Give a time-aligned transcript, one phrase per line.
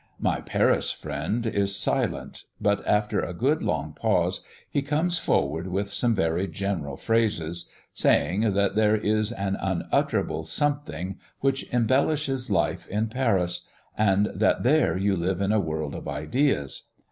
[0.19, 5.91] My Paris friend is silent; but after a good long pause, he comes forward with
[5.93, 13.09] some very general phrases, saying, that there is an unutterable something which embellishes life in
[13.09, 16.87] Paris, and that there you live in a world of ideas.